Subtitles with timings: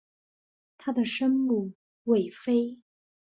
[0.79, 1.73] 她的生母
[2.05, 2.79] 韦妃。